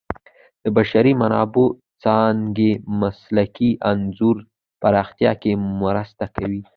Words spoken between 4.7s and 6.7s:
پراختیا کې مرسته کوي.